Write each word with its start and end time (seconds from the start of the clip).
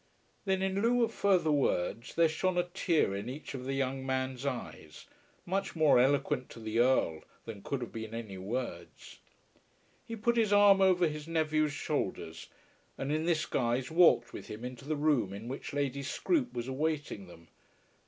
Then 0.45 0.63
in 0.63 0.81
lieu 0.81 1.03
of 1.03 1.13
further 1.13 1.51
words 1.51 2.15
there 2.15 2.27
shone 2.27 2.57
a 2.57 2.63
tear 2.63 3.15
in 3.15 3.29
each 3.29 3.53
of 3.53 3.65
the 3.65 3.75
young 3.75 4.03
man's 4.03 4.47
eyes, 4.47 5.05
much 5.45 5.75
more 5.75 5.99
eloquent 5.99 6.49
to 6.49 6.59
the 6.59 6.79
Earl 6.79 7.21
than 7.45 7.61
could 7.61 7.81
have 7.81 7.91
been 7.91 8.15
any 8.15 8.39
words. 8.39 9.19
He 10.03 10.15
put 10.15 10.37
his 10.37 10.51
arm 10.51 10.81
over 10.81 11.07
his 11.07 11.27
nephew's 11.27 11.73
shoulders, 11.73 12.47
and 12.97 13.11
in 13.11 13.25
this 13.25 13.45
guise 13.45 13.91
walked 13.91 14.33
with 14.33 14.47
him 14.47 14.65
into 14.65 14.85
the 14.85 14.95
room 14.95 15.33
in 15.33 15.47
which 15.47 15.71
Lady 15.71 16.01
Scroope 16.01 16.51
was 16.53 16.67
awaiting 16.67 17.27
them. 17.27 17.49